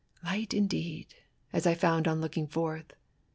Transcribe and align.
Light 0.23 0.51
indeed! 0.51 1.13
as 1.53 1.67
I 1.67 1.75
found 1.75 2.07
on 2.07 2.21
looking 2.21 2.47
forth. 2.47 2.93